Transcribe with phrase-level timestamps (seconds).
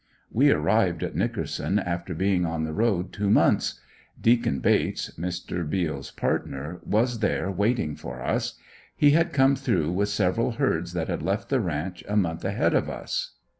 [0.31, 3.79] We arrived at Nickerson after being on the road two months.
[4.19, 5.69] "Deacon" Bates, Mr.
[5.69, 8.55] Beals partner, was there waiting for us.
[8.95, 12.73] He had come through with several herds that had left the ranch a month ahead
[12.73, 13.35] of us.